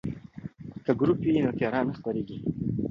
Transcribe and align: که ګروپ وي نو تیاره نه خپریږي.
که 0.85 0.91
ګروپ 0.99 1.19
وي 1.23 1.39
نو 1.45 1.51
تیاره 1.57 1.81
نه 1.87 1.93
خپریږي. 1.99 2.37